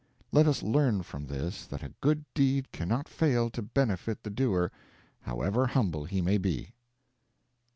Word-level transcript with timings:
Let 0.31 0.47
us 0.47 0.63
learn 0.63 1.03
from 1.03 1.27
this 1.27 1.67
that 1.67 1.83
a 1.83 1.93
good 2.01 2.25
deed 2.33 2.71
cannot 2.71 3.07
fail 3.07 3.51
to 3.51 3.61
benefit 3.61 4.23
the 4.23 4.31
doer, 4.31 4.71
however 5.21 5.67
humble 5.67 6.05
he 6.05 6.23
may 6.23 6.39
be. 6.39 6.73